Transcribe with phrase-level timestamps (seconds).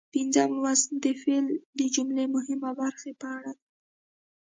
[0.13, 1.45] پنځم لوست د فعل
[1.79, 3.65] د جملې مهمه برخه په اړه دی.